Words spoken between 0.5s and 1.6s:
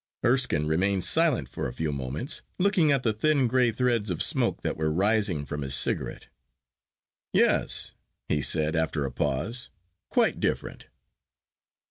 remained silent